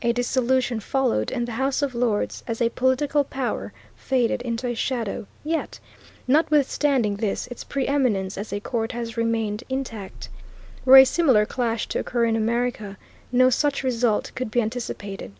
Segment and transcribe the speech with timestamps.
[0.00, 4.74] A dissolution followed and the House of Lords, as a political power, faded into a
[4.74, 5.78] shadow; yet,
[6.26, 10.30] notwithstanding this, its preeminence as a court has remained intact.
[10.86, 12.96] Were a similar clash to occur in America
[13.30, 15.32] no such result could be anticipated.